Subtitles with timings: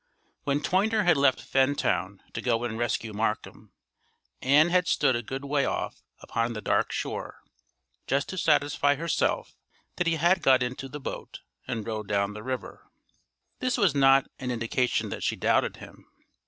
[0.45, 3.71] When Toyner had left Fentown to go and rescue Markham,
[4.41, 7.43] Ann had stood a good way off upon the dark shore
[8.07, 9.55] just to satisfy herself
[9.97, 12.87] that he had got into the boat and rowed down the river.
[13.59, 16.07] This was not an indication that she doubted him.